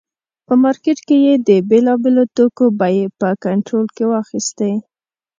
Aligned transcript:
په 0.45 0.53
مارکېټ 0.63 0.99
کې 1.07 1.17
یې 1.25 1.33
د 1.47 1.49
بېلابېلو 1.69 2.23
توکو 2.35 2.65
بیې 2.79 3.05
په 3.19 3.29
کنټرول 3.45 3.87
کې 3.95 4.03
واخیستې. 4.13 4.71